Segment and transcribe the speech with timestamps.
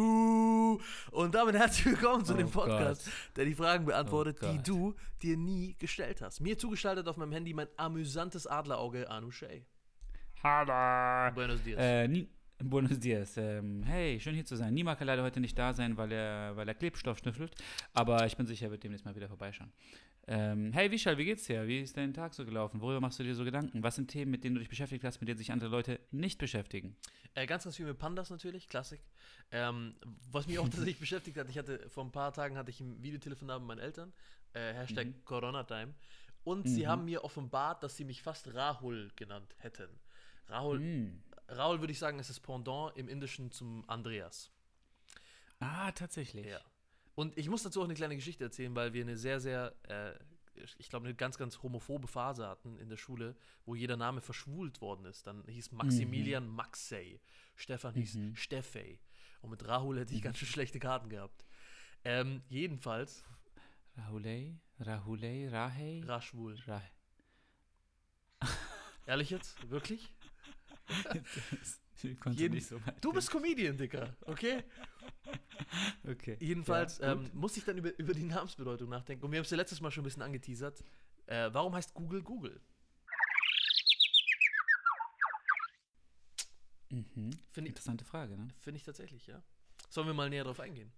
[1.12, 3.14] Und damit herzlich willkommen zu Oh dem Podcast, Gott.
[3.36, 6.40] der die Fragen beantwortet, Oh die du dir nie gestellt hast.
[6.40, 9.68] Mir zugestaltet auf meinem Handy mein amüsantes Adlerauge Anu Shay.
[10.42, 11.32] Hallo.
[11.36, 11.80] Buenos dias.
[11.80, 12.28] Äh,
[12.60, 13.38] Buenos dias.
[13.38, 14.74] Ähm, hey, schön hier zu sein.
[14.74, 17.54] Nima kann leider heute nicht da sein, weil er, weil er Klebstoff schnüffelt.
[17.94, 19.72] Aber ich bin sicher, er wird demnächst mal wieder vorbeischauen.
[20.30, 21.68] Ähm, hey, Vishal, wie geht's dir?
[21.68, 22.82] Wie ist dein Tag so gelaufen?
[22.82, 23.82] Worüber machst du dir so Gedanken?
[23.82, 26.38] Was sind Themen, mit denen du dich beschäftigt hast, mit denen sich andere Leute nicht
[26.38, 26.98] beschäftigen?
[27.34, 29.00] Äh, ganz, ganz viel mit Pandas natürlich, Klassik.
[29.52, 29.96] Ähm,
[30.30, 33.02] was mich auch tatsächlich beschäftigt hat, ich hatte vor ein paar Tagen hatte ich ein
[33.02, 34.12] Videotelefonat mit meinen Eltern,
[34.52, 35.24] äh, Hashtag Mhm.
[35.24, 35.94] Corona-Time.
[36.44, 36.92] Und sie Mhm.
[36.92, 39.90] haben mir offenbart, dass sie mich fast Rahul genannt hätten.
[40.50, 41.24] Rahul, Hm.
[41.48, 44.52] Rahul würde ich sagen, ist das Pendant im Indischen zum Andreas.
[45.60, 46.46] Ah, tatsächlich.
[46.48, 46.60] Ja.
[47.18, 50.14] Und ich muss dazu auch eine kleine Geschichte erzählen, weil wir eine sehr, sehr, äh,
[50.78, 53.36] ich glaube, eine ganz, ganz homophobe Phase hatten in der Schule,
[53.66, 55.26] wo jeder Name verschwult worden ist.
[55.26, 57.20] Dann hieß Maximilian Maxey,
[57.56, 58.36] Stefan hieß Mhm.
[58.36, 59.00] Steffey.
[59.42, 61.44] Und mit Rahul hätte ich ganz schön schlechte Karten gehabt.
[62.04, 63.24] Ähm, jedenfalls,
[63.98, 66.56] Rahulei, Rahulei, Rahei, Raschwul.
[66.68, 66.84] Rah
[69.08, 69.68] Ehrlich jetzt?
[69.72, 70.14] Wirklich?
[72.34, 74.64] Jeden- nicht so Du bist Comedian, Dicker, okay?
[76.08, 76.38] Okay.
[76.40, 79.26] Jedenfalls Ja, ähm, muss ich dann über, über die Namensbedeutung nachdenken.
[79.26, 80.84] Und wir haben es ja letztes Mal schon ein bisschen angeteasert.
[81.26, 82.60] Äh, warum heißt Google Google?
[86.90, 87.32] Mhm.
[87.52, 88.48] Ich, Interessante Frage, ne?
[88.60, 89.42] Finde ich tatsächlich, ja.
[89.90, 90.92] Sollen wir mal näher drauf eingehen?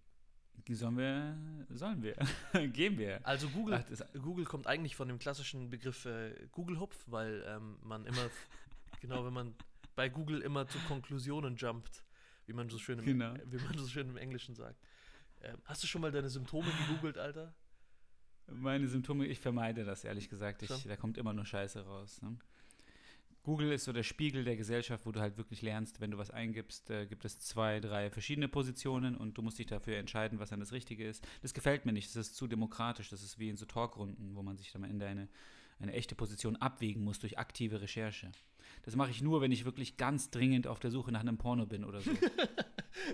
[0.67, 1.37] Die sollen wir,
[1.69, 2.15] sollen wir,
[2.73, 3.25] gehen wir.
[3.25, 7.77] Also Google, Ach, das- Google kommt eigentlich von dem klassischen Begriff äh, Google-Hupf, weil ähm,
[7.81, 8.29] man immer,
[9.01, 9.55] genau, wenn man
[9.95, 12.03] bei Google immer zu Konklusionen jumpt,
[12.49, 13.33] wie man so schön im, Genau.
[13.45, 14.81] wie man so schön im Englischen sagt.
[15.41, 17.53] Ähm, hast du schon mal deine Symptome gegoogelt, Alter?
[18.47, 20.63] Meine Symptome, ich vermeide das, ehrlich gesagt.
[20.63, 22.21] Ich, da kommt immer nur Scheiße raus.
[22.23, 22.35] Ne?
[23.43, 26.31] Google ist so der Spiegel der Gesellschaft, wo du halt wirklich lernst, wenn du was
[26.31, 30.49] eingibst, äh, gibt es zwei, drei verschiedene Positionen und du musst dich dafür entscheiden, was
[30.49, 31.25] dann das Richtige ist.
[31.41, 34.41] Das gefällt mir nicht, das ist zu demokratisch, das ist wie in so Talkrunden, wo
[34.41, 35.29] man sich dann am Ende eine,
[35.79, 38.31] eine echte Position abwägen muss durch aktive Recherche.
[38.83, 41.65] Das mache ich nur, wenn ich wirklich ganz dringend auf der Suche nach einem Porno
[41.65, 42.11] bin oder so.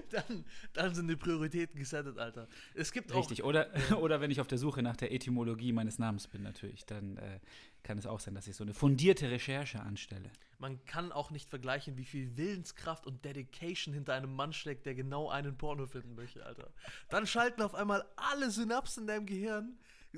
[0.09, 2.47] Dann, dann sind die Prioritäten gesettet, Alter.
[2.73, 3.43] Es gibt auch Richtig.
[3.43, 3.69] Oder,
[4.01, 7.39] oder wenn ich auf der Suche nach der Etymologie meines Namens bin, natürlich, dann äh,
[7.83, 10.31] kann es auch sein, dass ich so eine fundierte Recherche anstelle.
[10.57, 14.95] Man kann auch nicht vergleichen, wie viel Willenskraft und Dedication hinter einem Mann steckt, der
[14.95, 16.71] genau einen Porno finden möchte, Alter.
[17.09, 19.77] Dann schalten auf einmal alle Synapsen in deinem Gehirn,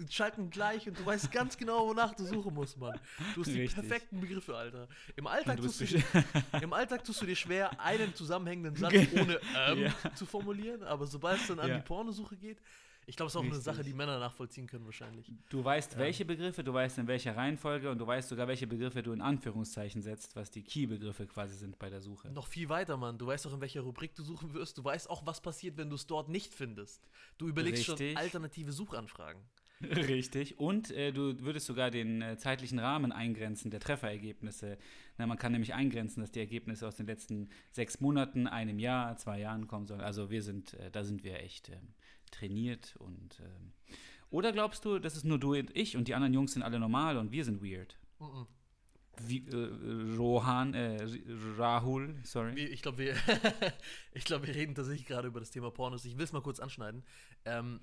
[0.10, 3.00] schalten gleich und du weißt ganz genau, wonach du suchen musst, Mann.
[3.36, 3.74] Du hast die Richtig.
[3.76, 4.88] perfekten Begriffe, Alter.
[5.16, 6.04] Im Alltag, tust du, dir,
[6.62, 10.14] Im Alltag tust du dir schwer, einen zusammenhängenden Satz ohne ähm Ja.
[10.16, 11.78] zu formulieren, aber sobald es dann an Ja.
[11.78, 12.58] die Pornosuche geht,
[13.10, 13.64] ich glaube, es ist auch eine Richtig.
[13.64, 15.32] Sache, die Männer nachvollziehen können wahrscheinlich.
[15.50, 19.02] Du weißt, welche Begriffe, du weißt in welcher Reihenfolge und du weißt sogar, welche Begriffe
[19.02, 22.30] du in Anführungszeichen setzt, was die Key-Begriffe quasi sind bei der Suche.
[22.32, 23.18] Noch viel weiter, Mann.
[23.18, 24.78] Du weißt auch, in welcher Rubrik du suchen wirst.
[24.78, 27.08] Du weißt auch, was passiert, wenn du es dort nicht findest.
[27.38, 28.18] Du überlegst schon Richtig.
[28.18, 29.42] alternative Suchanfragen.
[29.82, 30.60] Richtig.
[30.60, 34.78] Und äh, du würdest sogar den äh, zeitlichen Rahmen eingrenzen der Trefferergebnisse.
[35.18, 39.18] Na, man kann nämlich eingrenzen, dass die Ergebnisse aus den letzten sechs Monaten, einem Jahr,
[39.18, 40.02] zwei Jahren kommen sollen.
[40.02, 41.94] Also wir sind, äh, da sind wir echt ähm,
[42.32, 43.74] trainiert und ähm,
[44.30, 46.80] oder glaubst du, das ist nur du und ich und die anderen Jungs sind alle
[46.80, 47.98] normal und wir sind weird?
[48.20, 48.48] Mhm.
[49.20, 50.98] Wie, äh, Rohan, äh,
[51.58, 52.66] Rahul, sorry.
[52.66, 53.16] Ich glaube, wir,
[54.14, 56.06] ich glaub, wir reden tatsächlich gerade über das Thema Pornos.
[56.06, 57.04] Ich will es mal kurz anschneiden.
[57.46, 57.80] Ähm,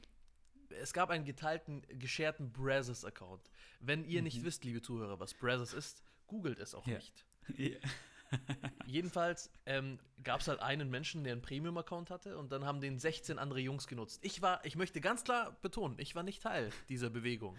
[0.80, 3.50] es gab einen geteilten, gescherten Brazzers-Account.
[3.80, 6.96] Wenn ihr nicht wisst, liebe Zuhörer, was Brazzers ist, googelt es auch Ja.
[6.96, 7.24] nicht.
[8.86, 12.98] Jedenfalls ähm, gab es halt einen Menschen, der einen Premium-Account hatte und dann haben den
[12.98, 14.20] 16 andere Jungs genutzt.
[14.22, 17.56] Ich war, ich möchte ganz klar betonen, ich war nicht Teil dieser Bewegung.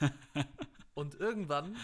[0.94, 1.76] Und irgendwann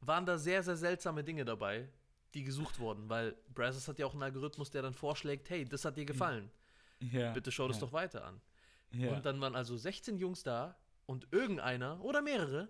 [0.00, 1.88] waren da sehr, sehr seltsame Dinge dabei,
[2.34, 5.84] die gesucht wurden, weil Brazzers hat ja auch einen Algorithmus, der dann vorschlägt, hey, das
[5.84, 6.50] hat dir gefallen,
[7.00, 8.40] ja, bitte schau das ja, doch weiter an.
[8.94, 9.12] Ja.
[9.12, 10.76] Und dann waren also 16 Jungs da
[11.06, 12.68] und irgendeiner oder mehrere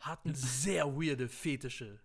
[0.00, 2.00] hatten sehr weirde Fetische.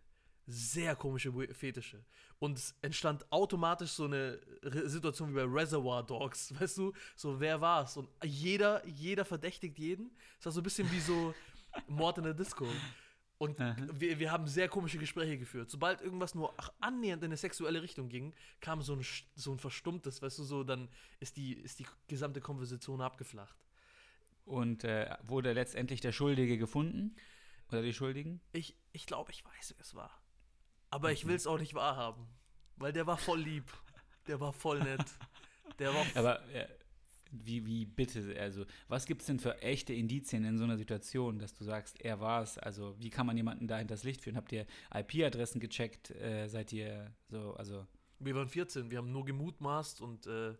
[0.46, 2.04] Sehr komische Fetische.
[2.40, 4.40] Und es entstand automatisch so eine
[4.86, 6.94] Situation wie bei Reservoir Dogs, weißt du?
[7.16, 7.96] So, wer war's?
[7.96, 10.12] Und jeder, jeder verdächtigt jeden.
[10.40, 11.34] Es war so ein bisschen wie so
[11.88, 12.68] Mord in der Disco.
[13.44, 13.76] Und Aha.
[13.92, 15.70] wir, wir haben sehr komische Gespräche geführt.
[15.70, 19.06] Sobald irgendwas nur annähernd in eine sexuelle Richtung ging, kam so ein,
[19.36, 20.88] so ein verstummtes, weißt du, so, dann
[21.20, 23.58] ist die, ist die gesamte Konversation abgeflacht.
[24.46, 27.18] Und äh, wurde letztendlich der Schuldige gefunden?
[27.68, 28.40] Oder die Schuldigen?
[28.54, 30.22] Ich, ich glaube, ich weiß, wer es war.
[30.90, 32.26] Aber ich will es auch nicht wahrhaben.
[32.78, 33.66] Weil der war voll lieb.
[34.28, 35.04] Der war voll nett.
[35.80, 36.06] Der war.
[36.16, 36.68] Aber äh,
[37.36, 41.40] Wie, wie bitte, also was gibt es denn für echte Indizien in so einer Situation,
[41.40, 42.58] dass du sagst, er war es?
[42.60, 44.36] Also wie kann man jemanden da hinters Licht führen?
[44.36, 46.12] Habt ihr IP-Adressen gecheckt?
[46.12, 47.88] Äh, seid ihr so, also
[48.20, 50.54] Wir waren 14, wir haben nur gemutmaßt und äh,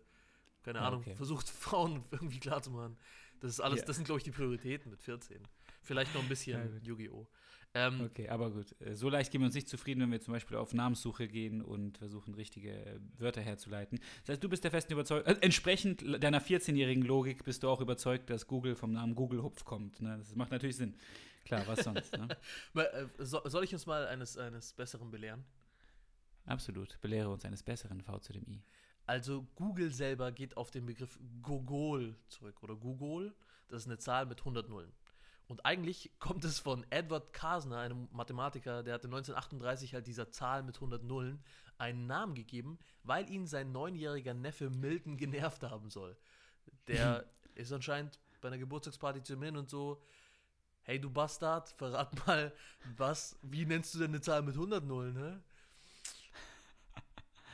[0.64, 1.14] keine Ah, Ahnung, okay.
[1.14, 2.96] versucht Frauen irgendwie klarzumachen.
[3.40, 3.84] Das ist alles, Ja.
[3.86, 5.40] das sind glaube ich die Prioritäten mit 14.
[5.82, 6.86] Vielleicht noch ein Ja, bisschen gut.
[6.86, 7.28] Yu-Gi-Oh!
[7.74, 8.74] Ähm, Okay, aber gut.
[8.80, 11.60] Äh, So leicht geben wir uns nicht zufrieden, wenn wir zum Beispiel auf Namenssuche gehen
[11.60, 13.98] und versuchen, richtige äh, Wörter herzuleiten.
[14.20, 17.80] Das heißt, du bist der festen Überzeugung, äh, entsprechend deiner 14-jährigen Logik bist du auch
[17.80, 20.00] überzeugt, dass Google vom Namen Google Hupf kommt.
[20.00, 20.16] Ne?
[20.18, 20.94] Das macht natürlich Sinn.
[21.44, 22.16] Klar, was sonst?
[22.16, 22.28] Ne?
[22.74, 25.44] äh, so, soll ich uns mal eines, eines Besseren belehren?
[26.46, 27.00] Absolut.
[27.00, 28.62] Belehre uns eines Besseren, V zu dem I.
[29.06, 33.34] Also Google selber geht auf den Begriff Gogol zurück oder Google.
[33.68, 34.92] Das ist eine Zahl mit 100 Nullen.
[35.46, 40.62] Und eigentlich kommt es von Edward Kasner, einem Mathematiker, der hatte 1938 halt dieser Zahl
[40.62, 41.42] mit 100 Nullen
[41.76, 46.16] einen Namen gegeben, weil ihn sein neunjähriger Neffe Milton genervt haben soll.
[46.86, 50.02] Der ist anscheinend bei einer Geburtstagsparty zu ihm hin und so,
[50.82, 52.52] hey du Bastard, verrat mal,
[52.96, 55.38] was, wie nennst du denn eine Zahl mit 100 Nullen, hä?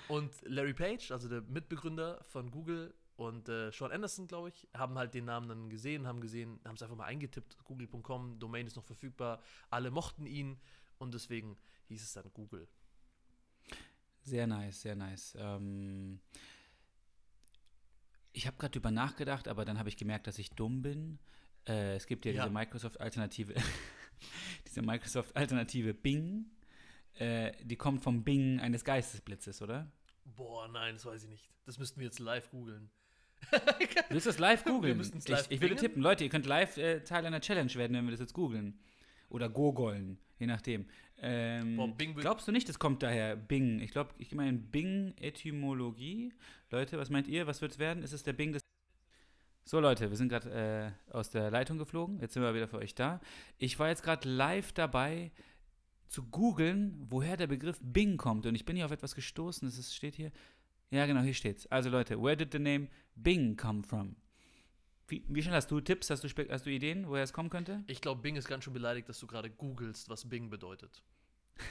[0.08, 4.96] Und Larry Page, also der Mitbegründer von Google und äh, Sean Anderson, glaube ich, haben
[4.96, 8.76] halt den Namen dann gesehen, haben gesehen, haben es einfach mal eingetippt, google.com, Domain ist
[8.76, 10.58] noch verfügbar, alle mochten ihn
[10.96, 11.58] und deswegen
[11.88, 12.66] hieß es dann Google.
[14.22, 15.34] Sehr nice, sehr nice.
[15.38, 16.20] Ähm,
[18.32, 21.18] ich habe gerade drüber nachgedacht, aber dann habe ich gemerkt, dass ich dumm bin.
[21.68, 22.44] Äh, es gibt ja, Ja.
[22.44, 23.52] diese Microsoft-Alternative,
[24.66, 26.46] diese Microsoft-Alternative Bing.
[27.16, 29.92] Äh, die kommt vom Bing eines Geistesblitzes, oder?
[30.24, 31.50] Boah, nein, das weiß ich nicht.
[31.66, 32.90] Das müssten wir jetzt live googeln.
[34.08, 35.00] Willst du das live googeln?
[35.00, 38.04] Ich, live ich würde tippen, Leute, ihr könnt live äh, Teil einer Challenge werden, wenn
[38.04, 38.78] wir das jetzt googeln.
[39.28, 40.86] Oder gogoln, je nachdem.
[41.22, 43.80] Ähm, Boah, Bing glaubst du nicht, das kommt daher Bing?
[43.80, 46.32] Ich glaube, ich gehe mal in Bing-Etymologie.
[46.70, 47.46] Leute, was meint ihr?
[47.46, 48.02] Was wird es werden?
[48.02, 48.62] Ist es der Bing des.
[49.64, 52.18] So, Leute, wir sind gerade äh, aus der Leitung geflogen.
[52.20, 53.20] Jetzt sind wir wieder für euch da.
[53.58, 55.30] Ich war jetzt gerade live dabei
[56.08, 58.46] zu googeln, woher der Begriff Bing kommt.
[58.46, 59.68] Und ich bin hier auf etwas gestoßen.
[59.68, 60.32] Ist, steht hier.
[60.90, 61.66] Ja, genau, hier steht's.
[61.68, 64.16] Also, Leute, where did the name Bing come from?
[65.08, 66.10] Wie, wie schnell hast du Tipps?
[66.10, 67.82] Hast du, hast du Ideen, woher es kommen könnte?
[67.86, 71.02] Ich glaube, Bing ist ganz schön beleidigt, dass du gerade googelst, was Bing bedeutet.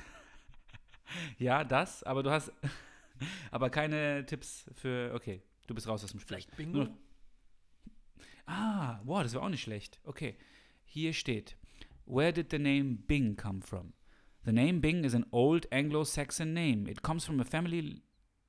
[1.39, 2.51] Ja, das, aber du hast
[3.51, 5.11] aber keine Tipps für.
[5.15, 6.37] Okay, du bist raus aus dem Spiel.
[6.37, 6.77] Vielleicht Bingo?
[6.83, 6.97] Nur-
[8.45, 9.99] Ah, wow, das wäre auch nicht schlecht.
[10.03, 10.37] Okay,
[10.85, 11.57] hier steht:
[12.05, 13.93] Where did the name Bing come from?
[14.45, 16.87] The name Bing is an old Anglo-Saxon name.
[16.89, 18.01] It comes from a family.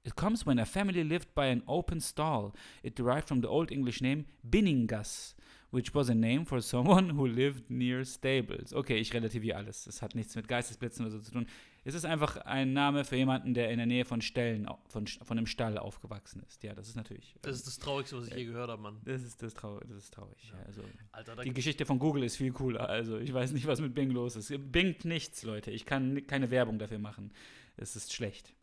[0.03, 2.53] It comes when a family lived by an open stall.
[2.83, 5.35] It derived from the Old English name Binningas,
[5.73, 8.73] which was a name for someone who lived near stables.
[8.73, 9.85] Okay, ich relativiere alles.
[9.85, 11.47] Das hat nichts mit Geistesblitzen oder so zu tun.
[11.85, 15.07] Es ist einfach ein Name für jemanden, der in der Nähe von Ställen, au- von,
[15.07, 16.63] von einem Stall aufgewachsen ist.
[16.63, 17.35] Ja, das ist natürlich.
[17.43, 19.01] Das ist das Traurigste, was ich je gehört habe, Mann.
[19.05, 20.51] Das ist, das trau das ist traurig.
[20.51, 20.65] Ja.
[20.67, 20.83] Also,
[21.13, 22.89] Alter, die Geschichte von Google ist viel cooler.
[22.89, 24.51] Also, ich weiß nicht, was mit Bing los ist.
[24.73, 25.71] Bingt nichts, Leute.
[25.71, 27.33] Ich kann keine Werbung dafür machen.
[27.77, 28.55] Es ist schlecht.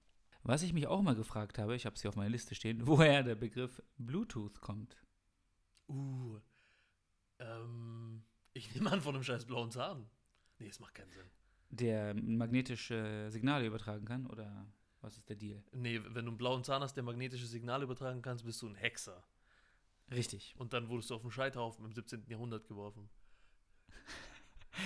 [0.43, 2.81] Was ich mich auch mal gefragt habe, ich habe es hier auf meiner Liste stehen,
[2.87, 4.97] woher der Begriff Bluetooth kommt.
[5.89, 6.39] Uh.
[7.39, 8.23] Ähm,
[8.53, 10.09] ich nehme an von einem scheiß blauen Zahn.
[10.59, 11.29] Nee, das macht keinen Sinn.
[11.69, 14.65] Der magnetische Signale übertragen kann oder
[15.01, 15.63] was ist der Deal?
[15.73, 18.75] Nee, wenn du einen blauen Zahn hast, der magnetische Signale übertragen kannst, bist du ein
[18.75, 19.23] Hexer.
[20.11, 20.55] Richtig.
[20.57, 22.25] Und dann wurdest du auf den Scheiterhaufen im 17.
[22.27, 23.09] Jahrhundert geworfen.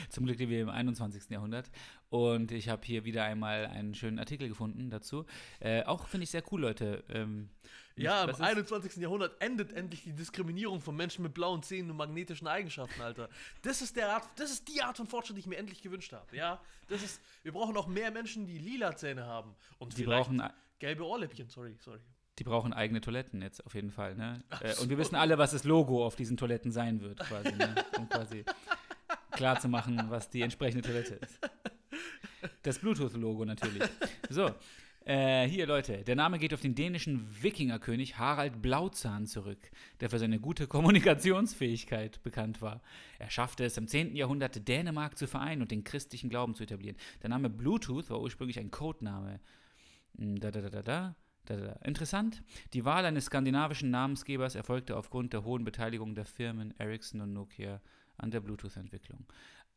[0.09, 1.29] Zum Glück leben wir im 21.
[1.29, 1.69] Jahrhundert.
[2.09, 5.25] Und ich habe hier wieder einmal einen schönen Artikel gefunden dazu.
[5.59, 7.03] Äh, auch finde ich sehr cool, Leute.
[7.09, 7.49] Ähm,
[7.95, 8.97] Ja, im was ist- 21.
[9.01, 13.29] Jahrhundert endet endlich die Diskriminierung von Menschen mit blauen Zähnen und magnetischen Eigenschaften, Alter.
[13.61, 16.11] Das ist, der Art, das ist die Art von Fortschritt, die ich mir endlich gewünscht
[16.13, 16.35] habe.
[16.35, 19.55] Ja, das ist, wir brauchen auch mehr Menschen, die lila Zähne haben.
[19.77, 20.41] Und die brauchen
[20.79, 21.99] gelbe Ohrläppchen, sorry, sorry.
[22.39, 24.43] Die brauchen eigene Toiletten jetzt auf jeden Fall, ne?
[24.49, 27.51] Ach Äh, und wir wissen alle, was das Logo auf diesen Toiletten sein wird, quasi,
[27.51, 27.75] ne?
[28.09, 28.43] Quasi
[29.31, 31.39] klar zu machen, was die entsprechende Toilette ist.
[32.63, 33.83] Das Bluetooth-Logo natürlich.
[34.29, 34.51] So,
[35.03, 40.19] äh, hier Leute, der Name geht auf den dänischen Wikingerkönig Harald Blauzahn zurück, der für
[40.19, 42.81] seine gute Kommunikationsfähigkeit bekannt war.
[43.17, 44.15] Er schaffte es im 10.
[44.15, 46.97] Jahrhundert, Dänemark zu vereinen und den christlichen Glauben zu etablieren.
[47.23, 49.39] Der Name Bluetooth war ursprünglich ein Codename.
[50.17, 50.61] Hm, da, da.
[50.61, 51.71] Da, da, da.
[51.83, 52.43] Interessant.
[52.73, 57.81] Die Wahl eines skandinavischen Namensgebers erfolgte aufgrund der hohen Beteiligung der Firmen Ericsson und Nokia
[58.21, 59.25] an der Bluetooth-Entwicklung.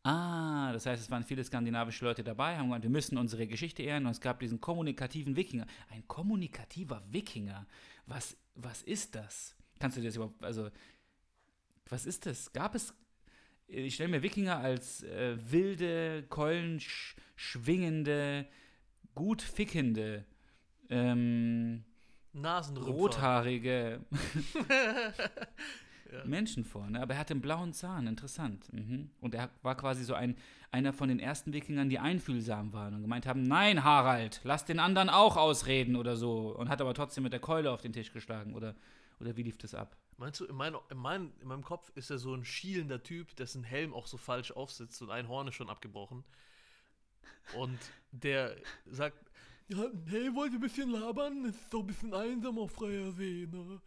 [0.07, 3.83] Ah, das heißt, es waren viele skandinavische Leute dabei, haben gesagt, wir müssen unsere Geschichte
[3.83, 5.67] ehren und es gab diesen kommunikativen Wikinger.
[5.89, 7.67] Ein kommunikativer Wikinger.
[8.07, 9.57] Was, was ist das?
[9.81, 10.69] Kannst du dir das überhaupt, also,
[11.89, 12.53] was ist das?
[12.53, 12.93] Gab es,
[13.67, 18.47] ich stelle mir Wikinger als äh, wilde, keulenschwingende,
[19.15, 20.27] gut fickende,
[20.91, 21.83] ähm,
[22.35, 22.93] Nasenrümpfer.
[22.93, 24.05] rothaarige
[26.25, 26.89] Menschen vor.
[26.89, 27.01] Ne?
[27.01, 28.73] Aber er hatte einen blauen Zahn, interessant.
[28.73, 29.11] Mhm.
[29.21, 30.37] Und er war quasi so ein,
[30.71, 34.79] einer von den ersten Wikingern, die einfühlsam waren und gemeint haben, nein, Harald, lass den
[34.79, 36.55] anderen auch ausreden oder so.
[36.57, 38.55] Und hat aber trotzdem mit der Keule auf den Tisch geschlagen.
[38.55, 38.75] Oder,
[39.21, 39.97] oder wie lief das ab?
[40.17, 43.35] Meinst du, in, mein, in, mein, in meinem Kopf ist er so ein schielender Typ,
[43.37, 46.25] dessen Helm auch so falsch aufsitzt und ein Horn ist schon abgebrochen.
[47.57, 47.79] Und
[48.13, 48.57] der
[48.87, 49.19] sagt,
[49.69, 51.45] ja, hey, wollt ihr ein bisschen labern?
[51.47, 53.81] Ist doch ein bisschen einsam auf freier See, ne?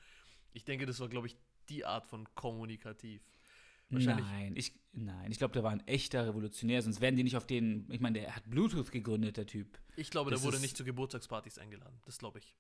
[0.54, 1.38] Ich denke, das war, glaube ich,
[1.70, 3.22] die Art von kommunikativ.
[3.90, 7.48] Nein, ich, nein, ich glaube, der war ein echter Revolutionär, sonst wären die nicht auf
[7.48, 7.90] den.
[7.90, 9.80] Ich meine, der hat Bluetooth gegründet, der Typ.
[9.96, 11.98] Ich glaube, Das der wurde nicht zu Geburtstagspartys eingeladen.
[12.06, 12.56] Das glaube ich.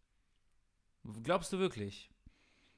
[1.23, 2.09] Glaubst du wirklich?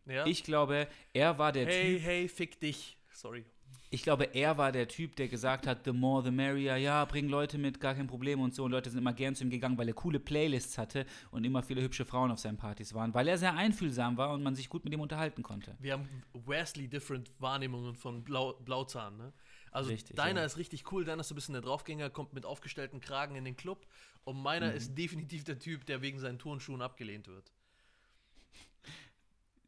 [0.05, 0.25] Ja?
[0.25, 2.05] Ich glaube, er war der hey, Typ.
[2.05, 2.97] hey, fick dich.
[3.11, 3.45] Sorry.
[3.91, 7.27] Ich glaube, er war der Typ, der gesagt hat, the more the merrier, ja, bring
[7.27, 8.65] Leute mit, gar kein Problem und so.
[8.65, 11.63] Und Leute sind immer gern zu ihm gegangen, weil er coole Playlists hatte und immer
[11.63, 14.69] viele hübsche Frauen auf seinen Partys waren, weil er sehr einfühlsam war und man sich
[14.69, 15.75] gut mit ihm unterhalten konnte.
[15.79, 19.33] Wir haben vastly different Wahrnehmungen von Blau, Blauzahn, ne?
[19.71, 20.45] Also Richtig, deiner ja.
[20.45, 23.45] ist richtig cool, deiner ist so ein bisschen der Draufgänger, kommt mit aufgestellten Kragen in
[23.45, 23.87] den Club
[24.23, 24.43] und Mhm.
[24.43, 27.51] meiner ist definitiv der Typ, der wegen seinen Turnschuhen abgelehnt wird.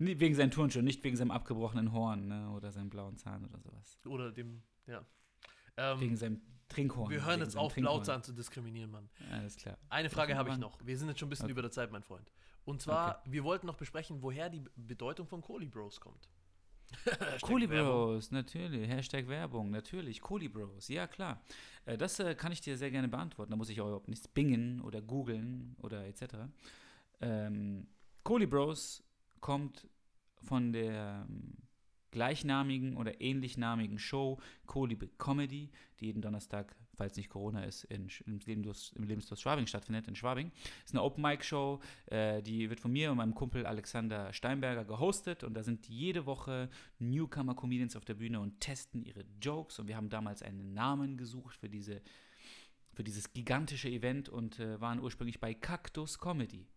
[0.01, 3.59] Nee, wegen seinen Turnschuhen, nicht wegen seinem abgebrochenen Horn ne, oder seinem blauen Zahn oder
[3.59, 3.99] sowas.
[4.05, 5.05] Oder dem, ja.
[5.77, 7.11] Ähm, Wegen seinem Trinkhorn.
[7.11, 7.97] wir hören jetzt auf, Trinkhorn.
[7.97, 9.09] Blauzahn zu diskriminieren, Mann.
[9.31, 9.77] Alles klar.
[9.89, 10.79] Eine Frage habe ich noch.
[10.83, 11.51] Wir sind jetzt schon ein bisschen Okay.
[11.51, 12.31] über der Zeit, mein Freund.
[12.65, 16.29] Und zwar, wir wollten noch besprechen, woher die Bedeutung von Kohli Bros kommt.
[17.05, 17.91] Hashtag Kohli Werbung.
[17.91, 18.89] Bros, natürlich.
[18.89, 20.19] Hashtag Werbung, natürlich.
[20.19, 21.41] Kohli Bros, ja klar.
[21.85, 23.51] Äh, das äh, kann ich dir sehr gerne beantworten.
[23.51, 26.23] Da muss ich auch überhaupt nichts bingen oder googeln oder etc.
[27.21, 27.87] Ähm,
[28.23, 29.03] Kohli Bros
[29.41, 29.87] kommt
[30.41, 31.57] von der ähm,
[32.11, 35.69] gleichnamigen oder ähnlichnamigen Show Kolibri Comedy,
[35.99, 40.15] die jeden Donnerstag, falls nicht Corona ist, in, im, Lebensdurst, im Lebensdurst Schwabing stattfindet, in
[40.15, 40.51] Schwabing.
[40.85, 45.53] Ist eine Open-Mic-Show, äh, die wird von mir und meinem Kumpel Alexander Steinberger gehostet und
[45.53, 46.69] da sind jede Woche
[46.99, 51.55] Newcomer-Comedians auf der Bühne und testen ihre Jokes und wir haben damals einen Namen gesucht
[51.55, 52.01] für diese
[52.93, 56.67] für dieses gigantische Event und äh, waren ursprünglich bei Cactus Comedy.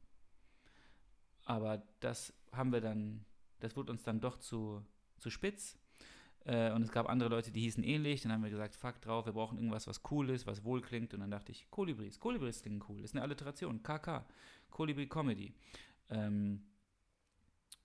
[1.44, 3.25] Aber das haben wir dann,
[3.61, 4.84] das wurde uns dann doch zu,
[5.18, 5.78] zu spitz.
[6.44, 8.23] Äh, und es gab andere Leute, die hießen ähnlich.
[8.23, 11.14] Dann haben wir gesagt, fuck drauf, wir brauchen irgendwas, was cool ist, was wohl klingt.
[11.14, 13.02] Und dann dachte ich, Kolibris, Kolibris klingen cool.
[13.02, 14.26] Ist eine Alliteration, KK,
[14.70, 15.52] Kolibri Comedy.
[16.11, 16.62] Ähm,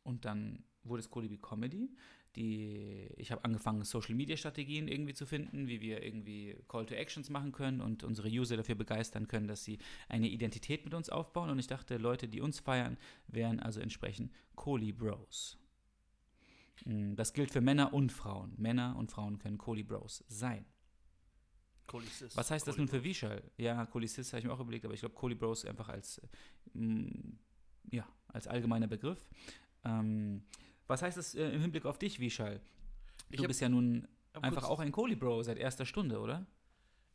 [0.03, 1.89] und dann wurde es Kolibri Comedy.
[2.35, 6.93] Die, ich habe angefangen, Social Media Strategien irgendwie zu finden, wie wir irgendwie Call to
[6.93, 11.09] Actions machen können und unsere User dafür begeistern können, dass sie eine Identität mit uns
[11.09, 11.49] aufbauen.
[11.49, 15.57] Und ich dachte, Leute, die uns feiern, wären also entsprechend Kohli Bros.
[16.85, 18.53] Mm, Das gilt für Männer und Frauen.
[18.57, 20.65] Männer und Frauen können Kohli Bros sein.
[21.87, 22.37] Kohli Sis.
[22.37, 23.03] Was heißt das nun für.
[23.03, 23.41] Vishal?
[23.57, 26.21] Ja, Kohli Sis habe ich mir auch überlegt, aber ich glaube Kohli Bros einfach als,
[26.73, 27.07] mm,
[27.91, 29.25] ja, als allgemeiner Begriff.
[29.83, 30.43] Ähm,
[30.89, 32.59] was heißt das äh, im Hinblick auf dich, Vishal?
[33.29, 36.45] Ich Du hab- bist ja nun einfach auch ein Kohli Bro seit erster Stunde, oder?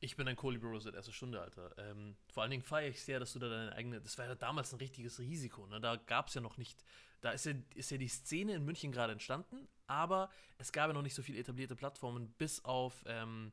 [0.00, 1.75] Ich bin ein Kohli Bro seit erster Stunde, Alter.
[1.78, 4.00] Ähm, vor allen Dingen feiere ich sehr, dass du da deine eigene.
[4.00, 5.66] Das war ja damals ein richtiges Risiko.
[5.66, 5.81] Ne?
[5.81, 6.85] Da gab es ja noch nicht.
[7.23, 10.28] Da ist ja, ist ja die Szene in München gerade entstanden, aber
[10.59, 13.02] es gab ja noch nicht so viele etablierte Plattformen, bis auf.
[13.07, 13.52] Ähm,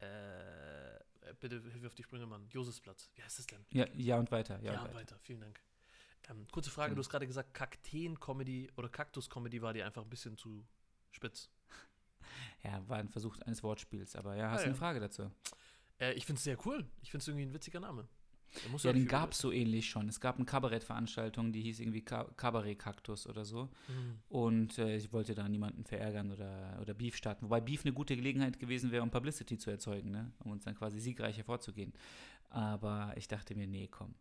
[0.00, 2.48] äh, bitte hilf mir auf die Sprünge, Mann.
[2.50, 3.10] Josefsplatz.
[3.14, 3.64] Wie heißt das denn?
[3.70, 4.58] Ja, ja und weiter.
[4.62, 5.12] Ja, Ja, und und weiter.
[5.12, 5.18] weiter.
[5.22, 5.60] Vielen Dank.
[6.30, 6.96] Ähm, kurze Frage: Mhm.
[6.96, 10.64] Du hast gerade gesagt, Kakteen-Comedy oder Kaktus-Comedy war dir einfach ein bisschen zu
[11.10, 11.50] spitz.
[12.62, 14.78] Ja, war ein Versuch eines Wortspiels, aber ja, hast Ah, du eine ja.
[14.78, 15.30] Frage dazu?
[15.98, 16.86] Äh, ich finde es sehr cool.
[17.02, 18.06] Ich finde es irgendwie ein witziger Name.
[18.52, 20.08] Ja, auch den gab es so ähnlich schon.
[20.08, 23.70] Es gab eine Kabarettveranstaltung, die hieß irgendwie Ka Kabarett-Kaktus oder so.
[23.88, 24.18] Mhm.
[24.28, 27.46] Und äh, ich wollte da niemanden verärgern oder, oder Beef starten.
[27.46, 30.32] Wobei Beef eine gute Gelegenheit gewesen wäre, um Publicity zu erzeugen, ne?
[30.40, 31.92] um uns dann quasi siegreich hervorzugehen.
[32.48, 34.14] Aber ich dachte mir, nee, komm.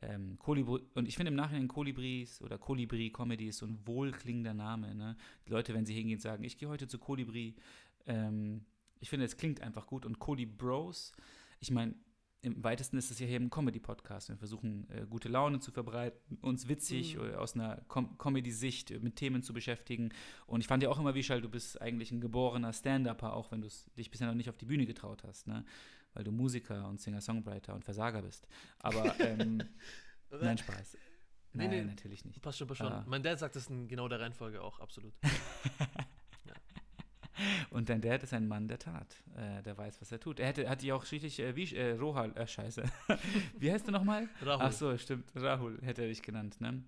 [0.00, 4.94] Ähm, Kolibri, und ich finde im Nachhinein Kolibris oder Kolibri-Comedy ist so ein wohlklingender Name.
[4.94, 5.16] Ne?
[5.46, 7.54] Die Leute, wenn sie hingehen, sagen, ich gehe heute zu Kolibri.
[8.06, 8.64] Ähm,
[9.00, 10.06] ich finde, es klingt einfach gut.
[10.06, 11.12] Und Kolibros,
[11.60, 11.94] ich meine,
[12.44, 14.28] im weitesten ist es ja hier ein Comedy-Podcast.
[14.30, 17.20] Wir versuchen, äh, gute Laune zu verbreiten, uns witzig Mhm.
[17.20, 20.10] oder aus einer Com Comedy-Sicht mit Themen zu beschäftigen.
[20.46, 23.60] Und ich fand ja auch immer, Wischal, du bist eigentlich ein geborener Stand-Upper, auch wenn
[23.60, 25.64] du dich bisher noch nicht auf die Bühne getraut hast, ne?
[26.14, 28.46] Weil du Musiker und Singer-Songwriter und Versager bist.
[28.80, 29.62] Aber, ähm,
[30.30, 30.96] nein, Spaß.
[31.54, 31.84] Nee, Nein, nee.
[31.84, 32.40] natürlich nicht.
[32.40, 32.92] Passt schon, passt schon.
[32.92, 33.04] Ah.
[33.06, 35.12] Mein Dad sagt das in genau der Reihenfolge auch, absolut.
[37.70, 39.16] Und dein Dad ist ein Mann der Tat.
[39.36, 40.38] Äh, der weiß, was er tut.
[40.40, 42.84] Er hätte, hat die auch richtig, äh, wie, äh, Rohal, äh, scheiße.
[43.58, 44.28] wie heißt du nochmal?
[44.42, 44.62] Rahul.
[44.66, 45.30] Ach so, stimmt.
[45.34, 46.82] Rahul hätte er dich genannt, ne?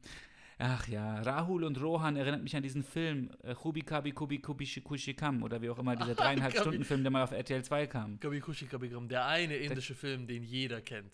[0.59, 4.67] Ach ja, Rahul und Rohan erinnert mich an diesen Film äh, Chubi Kabi Kubi Kubi
[4.67, 6.65] Shikushi Kam oder wie auch immer dieser dreieinhalb Kabi.
[6.69, 8.21] Stunden Film, der mal auf RTL 2 kam.
[8.21, 11.13] Kabikushi Kabigram, der eine indische Film, den jeder kennt.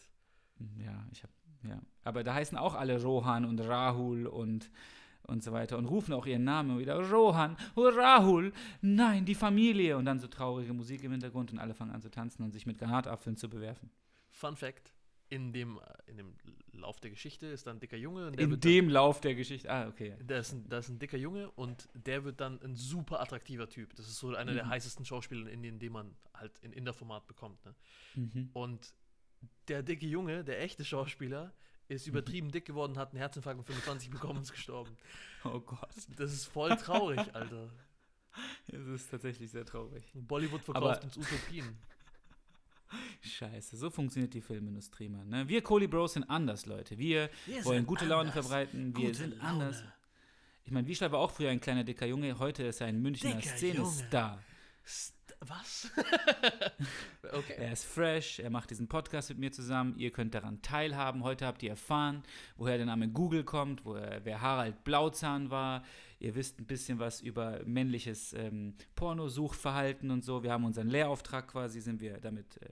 [0.79, 1.33] Ja, ich habe
[1.67, 4.71] Ja, aber da heißen auch alle Rohan und Rahul und,
[5.23, 6.97] und so weiter und rufen auch ihren Namen wieder.
[7.11, 9.97] Rohan, oh Rahul, nein, die Familie.
[9.97, 12.67] Und dann so traurige Musik im Hintergrund und alle fangen an zu tanzen und sich
[12.67, 13.91] mit Granatapfeln zu bewerfen.
[14.29, 14.93] Fun Fact:
[15.31, 16.35] in dem, in dem
[16.73, 18.27] Lauf der Geschichte ist dann ein dicker Junge.
[18.27, 19.71] Und der In dem Lauf der Geschichte.
[19.71, 20.15] Ah, okay.
[20.19, 23.21] Dann, da, ist ein, da ist ein dicker Junge und der wird dann ein super
[23.21, 23.95] attraktiver Typ.
[23.97, 24.71] Das ist so einer der Mhm.
[24.71, 27.65] heißesten Schauspieler in Indien, den man halt in Inderformat bekommt.
[27.65, 27.75] Ne?
[28.17, 28.51] Mhm.
[28.53, 28.95] Und
[29.69, 31.55] der dicke Junge, der echte Schauspieler,
[31.89, 34.97] ist übertrieben dick geworden, hat einen Herzinfarkt mit 25 bekommen und ist gestorben.
[35.45, 35.89] Oh Gott.
[36.19, 37.71] Das ist voll traurig, Alter.
[38.69, 40.05] Es ist tatsächlich sehr traurig.
[40.15, 41.79] Bollywood verkauft Aber- uns Utopien.
[43.23, 45.29] Scheiße, so funktioniert die Filmindustrie, Mann.
[45.29, 45.49] Ne?
[45.49, 46.99] Wir Kohli Bros sind anders, Leute.
[46.99, 48.47] Wir Wir wollen gute Laune anders.
[48.47, 48.97] verbreiten.
[48.97, 49.43] Wir Gute sind Laune.
[49.49, 49.85] anders.
[50.65, 52.39] Ich meine, Wiesler war auch früher ein kleiner dicker Junge.
[52.39, 54.43] Heute ist er ein Münchner Szenestar.
[54.87, 55.15] St
[55.47, 55.91] was?
[57.33, 57.55] okay.
[57.59, 59.95] Er ist fresh, er macht diesen Podcast mit mir zusammen.
[59.97, 61.25] Ihr könnt daran teilhaben.
[61.25, 62.23] Heute habt ihr erfahren,
[62.57, 65.83] woher der Name Google kommt, woher, wer Harald Blauzahn war.
[66.19, 70.43] Ihr wisst ein bisschen was über männliches ähm, Pornosuchverhalten und so.
[70.43, 72.69] Wir haben unseren Lehrauftrag quasi, sind wir damit äh,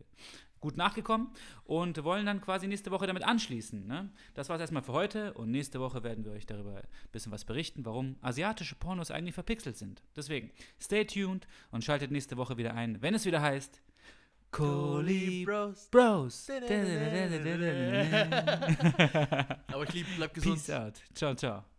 [0.61, 1.29] gut nachgekommen
[1.65, 3.87] und wollen dann quasi nächste Woche damit anschließen.
[3.87, 4.11] Ne?
[4.35, 7.33] Das war es erstmal für heute und nächste Woche werden wir euch darüber ein bisschen
[7.33, 10.03] was berichten, warum asiatische Pornos eigentlich verpixelt sind.
[10.17, 10.51] Deswegen,
[10.81, 13.83] stay tuned und schaltet nächste Woche wieder ein, wenn es wieder heißt
[14.51, 15.89] Kohli Bros.
[15.91, 16.49] Bros.
[19.69, 20.57] Aber ich lieb, bleib gesund.
[20.57, 20.95] Peace out.
[21.15, 21.78] Ciao, ciao.